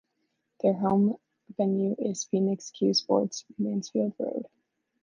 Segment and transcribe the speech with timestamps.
[0.63, 1.17] Their home
[1.57, 4.47] venue is Phoenix Cue Sports, Mansfield Road.